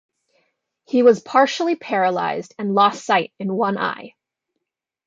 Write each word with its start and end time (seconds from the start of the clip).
He 0.85 1.03
was 1.03 1.21
partially 1.21 1.75
paralyzed 1.75 2.55
and 2.57 2.73
lost 2.73 3.05
sight 3.05 3.31
in 3.37 3.53
one 3.53 3.77
eye. 3.77 4.15